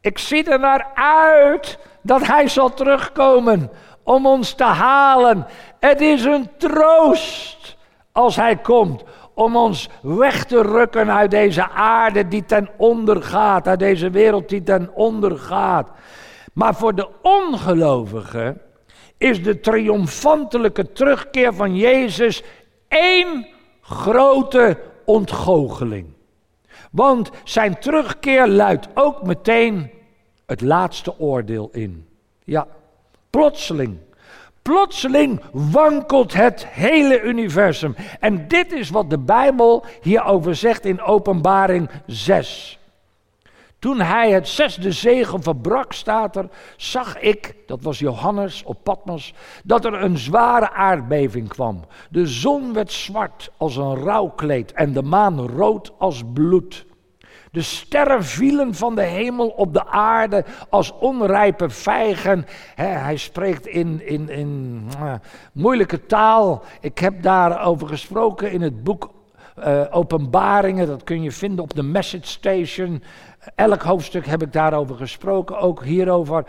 [0.00, 3.70] Ik zie er naar uit dat Hij zal terugkomen
[4.04, 5.46] om ons te halen.
[5.80, 7.76] Het is een troost
[8.12, 13.68] als Hij komt om ons weg te rukken uit deze aarde die ten onder gaat,
[13.68, 15.88] uit deze wereld die ten onder gaat.
[16.52, 18.60] Maar voor de ongelovigen
[19.18, 22.42] is de triomfantelijke terugkeer van Jezus
[22.88, 23.46] één
[23.80, 26.06] grote ontgoocheling.
[26.90, 29.90] Want zijn terugkeer luidt ook meteen
[30.46, 32.08] het laatste oordeel in.
[32.44, 32.66] Ja,
[33.32, 33.98] plotseling.
[34.62, 37.94] Plotseling wankelt het hele universum.
[38.20, 42.78] En dit is wat de Bijbel hierover zegt in Openbaring 6.
[43.78, 49.34] Toen hij het zesde zegel verbrak, staat er, zag ik, dat was Johannes op Patmos,
[49.64, 51.84] dat er een zware aardbeving kwam.
[52.10, 56.86] De zon werd zwart als een rouwkleed en de maan rood als bloed.
[57.52, 62.46] De sterren vielen van de hemel op de aarde als onrijpe vijgen.
[62.74, 65.14] hij spreekt in, in, in uh,
[65.52, 66.62] moeilijke taal.
[66.80, 69.10] Ik heb daarover gesproken in het boek
[69.58, 70.86] uh, Openbaringen.
[70.86, 73.02] Dat kun je vinden op de Message Station.
[73.54, 76.44] Elk hoofdstuk heb ik daarover gesproken, ook hierover.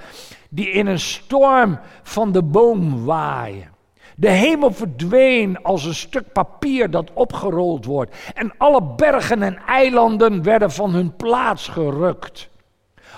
[0.50, 3.73] Die in een storm van de boom waaien.
[4.16, 8.16] De hemel verdween als een stuk papier dat opgerold wordt.
[8.34, 12.52] En alle bergen en eilanden werden van hun plaats gerukt.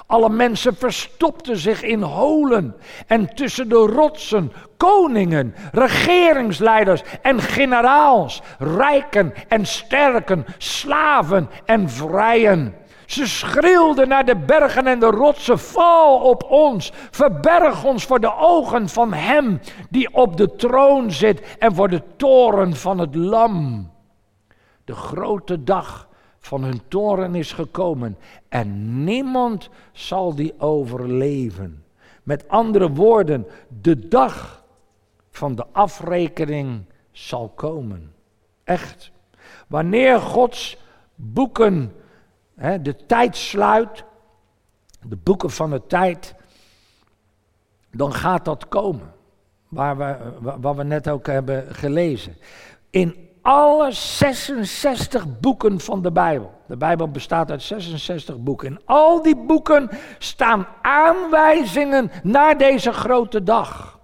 [0.08, 2.76] Alle mensen verstopten zich in holen
[3.08, 12.76] en tussen de rotsen, koningen, regeringsleiders en generaals, rijken en sterken, slaven en vrijen.
[13.06, 18.34] Ze schreeuwden naar de bergen en de rotsen: Val op ons, verberg ons voor de
[18.36, 23.90] ogen van Hem die op de troon zit en voor de toren van het Lam.
[24.84, 28.18] De grote dag van hun toren is gekomen
[28.50, 31.84] en niemand zal die overleven.
[32.24, 33.48] Met andere woorden,
[33.82, 34.64] de dag
[35.30, 38.14] van de afrekening zal komen.
[38.64, 39.12] Echt.
[39.68, 40.78] Wanneer Gods
[41.16, 41.94] boeken
[42.56, 44.04] de tijd sluit,
[45.02, 46.36] de boeken van de tijd,
[47.92, 49.14] dan gaat dat komen.
[49.68, 50.18] Waar we,
[50.60, 52.38] wat we net ook hebben gelezen.
[52.90, 56.62] In alle 66 boeken van de Bijbel.
[56.68, 58.68] De Bijbel bestaat uit 66 boeken.
[58.68, 64.00] In al die boeken staan aanwijzingen naar deze grote dag.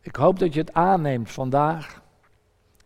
[0.00, 1.97] Ik hoop dat je het aanneemt vandaag.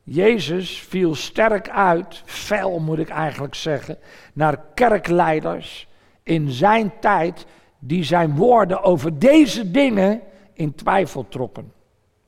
[0.05, 3.99] Jezus viel sterk uit, fel moet ik eigenlijk zeggen,
[4.33, 5.89] naar kerkleiders
[6.23, 7.47] in zijn tijd
[7.79, 10.21] die zijn woorden over deze dingen
[10.53, 11.73] in twijfel trokken.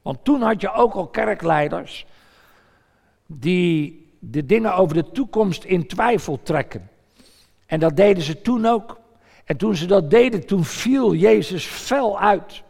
[0.02, 2.06] Want toen had je ook al kerkleiders
[3.26, 6.88] die de dingen over de toekomst in twijfel trekken.
[7.66, 9.00] En dat deden ze toen ook.
[9.44, 12.62] En toen ze dat deden, toen viel Jezus fel uit.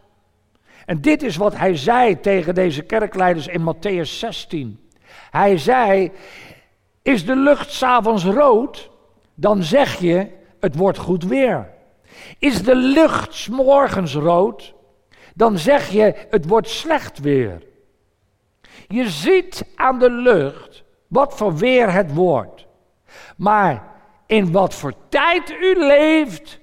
[0.87, 4.84] En dit is wat hij zei tegen deze kerkleiders in Matthäus 16.
[5.31, 6.12] Hij zei,
[7.03, 8.91] is de lucht s'avonds rood,
[9.35, 10.29] dan zeg je,
[10.61, 11.73] het wordt goed weer.
[12.39, 14.75] Is de lucht 's morgens rood,
[15.35, 17.62] dan zeg je het wordt slecht weer.
[18.89, 22.67] Je ziet aan de lucht wat voor weer het wordt.
[23.37, 23.93] Maar
[24.27, 26.61] in wat voor tijd u leeft,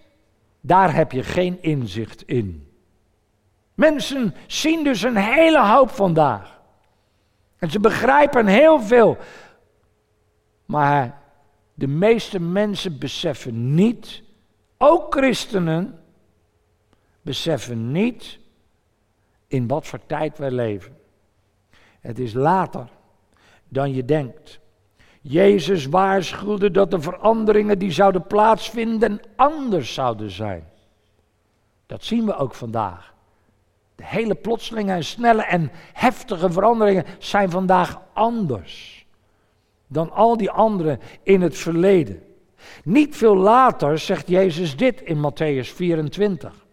[0.62, 2.72] daar heb je geen inzicht in.
[3.74, 6.61] Mensen zien dus een hele hoop vandaag.
[7.62, 9.18] En ze begrijpen heel veel.
[10.66, 11.22] Maar
[11.74, 14.24] de meeste mensen beseffen niet,
[14.78, 16.00] ook christenen,
[17.22, 18.40] beseffen niet
[19.48, 20.98] in wat voor tijd wij leven.
[22.00, 22.90] Het is later
[23.68, 24.60] dan je denkt.
[25.22, 30.70] Jezus waarschuwde dat de veranderingen die zouden plaatsvinden anders zouden zijn.
[31.86, 33.14] Dat zien we ook vandaag.
[34.02, 39.02] Hele plotselinge en snelle en heftige veranderingen zijn vandaag anders
[39.92, 42.24] dan al die anderen in het verleden.
[42.84, 46.66] Niet veel later zegt Jezus dit in Matthäus 24,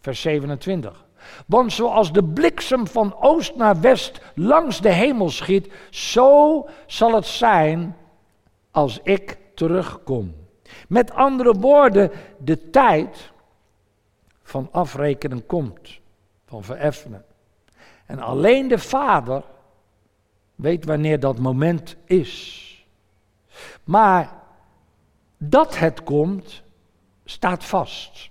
[0.00, 1.06] vers 27.
[1.46, 7.26] Want zoals de bliksem van oost naar west langs de hemel schiet, zo zal het
[7.26, 7.96] zijn
[8.70, 10.34] als ik terugkom.
[10.88, 13.32] Met andere woorden, de tijd
[14.42, 15.99] van afrekenen komt,
[16.50, 17.24] van vereffenen.
[18.06, 19.44] En alleen de Vader
[20.54, 22.84] weet wanneer dat moment is.
[23.84, 24.42] Maar
[25.38, 26.62] dat het komt,
[27.24, 28.30] staat vast.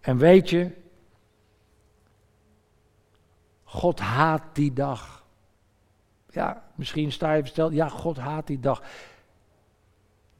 [0.00, 0.70] En weet je,
[3.64, 5.24] God haat die dag.
[6.28, 8.82] Ja, misschien sta je versteld, ja, God haat die dag.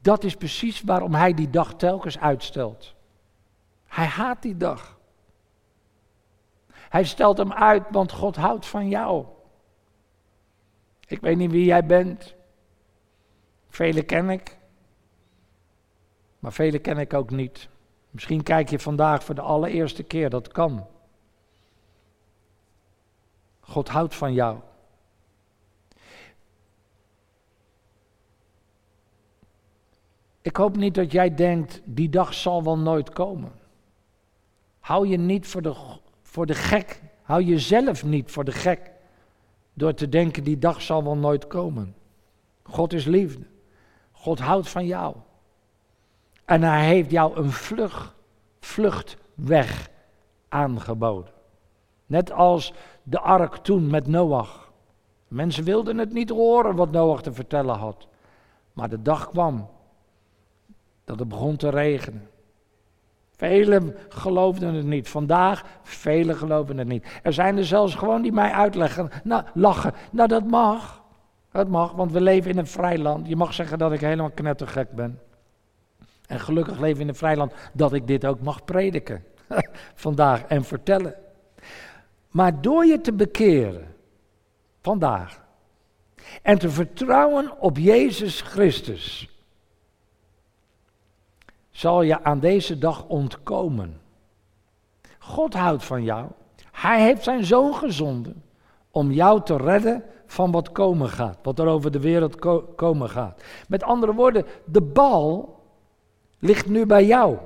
[0.01, 2.95] Dat is precies waarom hij die dag telkens uitstelt.
[3.85, 4.94] Hij haat die dag.
[6.95, 9.25] Hij stelt hem uit, want God houdt van jou.
[11.07, 12.35] Ik weet niet wie jij bent.
[13.67, 14.57] Vele ken ik.
[16.39, 17.69] Maar vele ken ik ook niet.
[18.09, 20.87] Misschien kijk je vandaag voor de allereerste keer, dat kan.
[23.59, 24.59] God houdt van jou.
[30.41, 33.51] Ik hoop niet dat jij denkt, die dag zal wel nooit komen.
[34.79, 36.03] Hou je niet voor de,
[36.35, 37.01] voor de gek.
[37.21, 38.91] Hou jezelf niet voor de gek.
[39.73, 41.95] Door te denken, die dag zal wel nooit komen.
[42.63, 43.45] God is liefde.
[44.11, 45.15] God houdt van jou.
[46.45, 48.15] En hij heeft jou een vlug,
[48.59, 49.89] vluchtweg
[50.49, 51.33] aangeboden.
[52.05, 52.73] Net als
[53.03, 54.71] de ark toen met Noach.
[55.27, 58.07] Mensen wilden het niet horen wat Noach te vertellen had.
[58.73, 59.69] Maar de dag kwam
[61.05, 62.29] dat het begon te regenen.
[63.35, 65.09] Velen geloofden het niet.
[65.09, 67.05] Vandaag, velen geloven het niet.
[67.23, 69.93] Er zijn er zelfs gewoon die mij uitleggen, nou, lachen.
[70.11, 71.03] Nou, dat mag.
[71.51, 73.27] Dat mag, want we leven in een vrij land.
[73.27, 75.19] Je mag zeggen dat ik helemaal knettergek ben.
[76.27, 79.23] En gelukkig leven we in een vrij land dat ik dit ook mag prediken.
[80.05, 81.15] Vandaag en vertellen.
[82.29, 83.95] Maar door je te bekeren,
[84.81, 85.43] vandaag,
[86.41, 89.29] en te vertrouwen op Jezus Christus,
[91.75, 94.01] zal je aan deze dag ontkomen.
[95.19, 96.27] God houdt van jou.
[96.71, 98.43] Hij heeft zijn zoon gezonden
[98.91, 102.35] om jou te redden van wat komen gaat, wat er over de wereld
[102.75, 103.43] komen gaat.
[103.67, 105.59] Met andere woorden, de bal
[106.39, 107.37] ligt nu bij jou.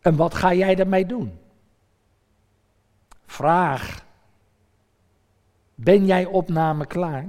[0.00, 1.38] En wat ga jij daarmee doen?
[3.26, 4.04] Vraag.
[5.74, 7.26] Ben jij opname klaar?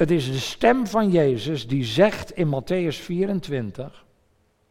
[0.00, 4.04] Het is de stem van Jezus die zegt in Matthäus 24,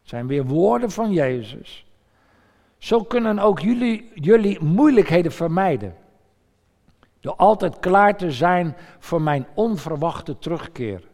[0.02, 1.86] zijn weer woorden van Jezus.
[2.78, 5.96] Zo kunnen ook jullie, jullie moeilijkheden vermijden.
[7.20, 11.08] Door altijd klaar te zijn voor mijn onverwachte terugkeer.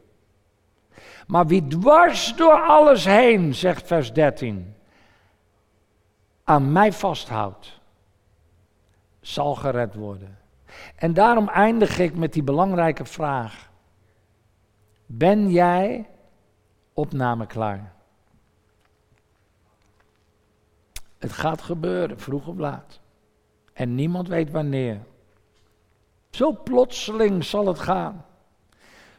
[1.27, 4.75] Maar wie dwars door alles heen, zegt vers 13,
[6.45, 7.81] aan mij vasthoudt,
[9.21, 10.39] zal gered worden.
[10.95, 13.66] En daarom eindig ik met die belangrijke vraag.
[15.07, 16.09] Ben jij
[16.93, 17.95] opname klaar?
[21.19, 23.01] Het gaat gebeuren, vroeg of laat.
[23.73, 25.01] En niemand weet wanneer.
[26.31, 28.25] Zo plotseling zal het gaan.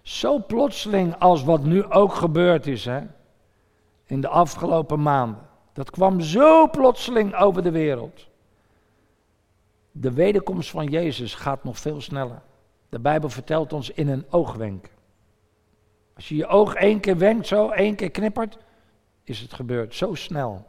[0.01, 3.01] Zo plotseling als wat nu ook gebeurd is, hè?
[4.05, 5.47] In de afgelopen maanden.
[5.73, 8.27] Dat kwam zo plotseling over de wereld.
[9.91, 12.41] De wederkomst van Jezus gaat nog veel sneller.
[12.89, 14.89] De Bijbel vertelt ons in een oogwenk.
[16.17, 18.57] Als je je oog één keer wenkt, zo één keer knippert,
[19.23, 19.95] is het gebeurd.
[19.95, 20.67] Zo snel.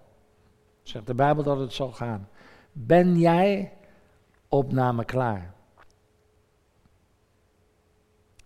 [0.83, 2.29] Zegt de Bijbel dat het zal gaan.
[2.73, 3.73] Ben jij
[4.49, 5.55] opname klaar?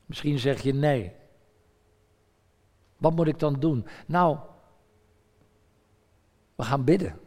[0.07, 1.13] Misschien zeg je nee.
[2.97, 3.87] Wat moet ik dan doen?
[4.07, 4.39] Nou,
[6.55, 7.21] we gaan bidden.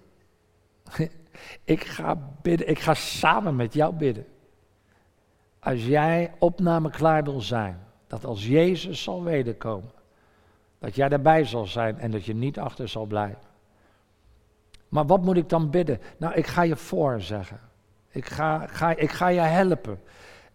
[1.63, 4.25] ik ga bidden, ik ga samen met jou bidden.
[5.59, 9.91] Als jij opname klaar wil zijn, dat als Jezus zal wederkomen,
[10.79, 13.53] dat jij daarbij zal zijn en dat je niet achter zal blijven.
[14.89, 15.99] Maar wat moet ik dan bidden?
[16.17, 17.59] Nou, ik ga je voorzeggen.
[18.09, 19.99] Ik ga, ga, ik ga je helpen.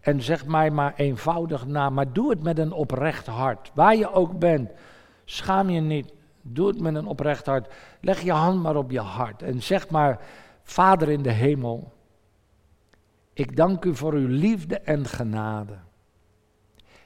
[0.01, 3.71] En zeg mij maar eenvoudig na, maar doe het met een oprecht hart.
[3.75, 4.71] Waar je ook bent,
[5.25, 6.13] schaam je niet.
[6.43, 7.73] Doe het met een oprecht hart.
[8.01, 10.21] Leg je hand maar op je hart en zeg maar,
[10.63, 11.93] Vader in de hemel,
[13.33, 15.77] ik dank u voor uw liefde en genade.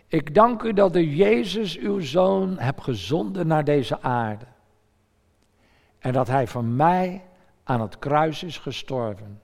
[0.06, 4.46] Ik dank u dat u Jezus, uw zoon, hebt gezonden naar deze aarde.
[5.98, 7.22] En dat hij voor mij
[7.64, 9.40] aan het kruis is gestorven.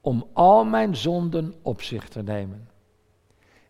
[0.00, 2.68] Om al mijn zonden op zich te nemen.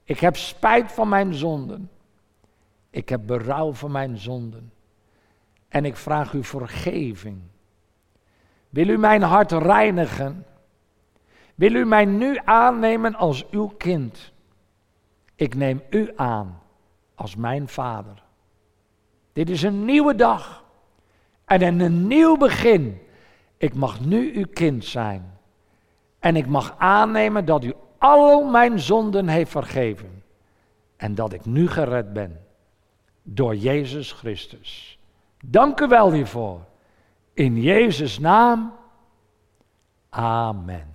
[0.05, 1.91] Ik heb spijt van mijn zonden.
[2.91, 4.72] Ik heb berouw van mijn zonden.
[5.68, 7.41] En ik vraag u vergeving.
[8.68, 10.47] Wil u mijn hart reinigen?
[11.55, 14.32] Wil u mij nu aannemen als uw kind?
[15.35, 16.62] Ik neem u aan
[17.14, 18.22] als mijn vader.
[19.32, 20.64] Dit is een nieuwe dag
[21.45, 23.01] en een nieuw begin.
[23.57, 25.39] Ik mag nu uw kind zijn.
[26.18, 30.22] En ik mag aannemen dat u al mijn zonden heeft vergeven.
[30.97, 32.41] En dat ik nu gered ben.
[33.22, 34.99] Door Jezus Christus.
[35.45, 36.61] Dank u wel hiervoor.
[37.35, 38.72] In Jezus' naam.
[40.11, 40.95] Amen.